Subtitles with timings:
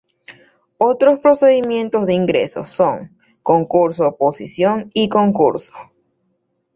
[0.79, 5.73] Otros procedimientos de ingreso son: concurso-oposición y concurso.